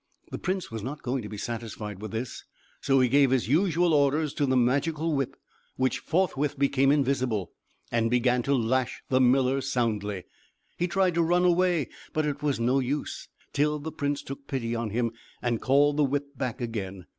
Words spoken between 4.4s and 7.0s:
the Magical Whip, which forthwith became